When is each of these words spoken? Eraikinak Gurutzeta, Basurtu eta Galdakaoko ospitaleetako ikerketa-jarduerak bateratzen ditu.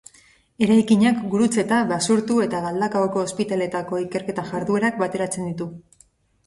Eraikinak 0.67 1.19
Gurutzeta, 1.33 1.81
Basurtu 1.91 2.39
eta 2.47 2.63
Galdakaoko 2.65 3.25
ospitaleetako 3.29 4.01
ikerketa-jarduerak 4.09 5.01
bateratzen 5.05 5.49
ditu. 5.53 5.71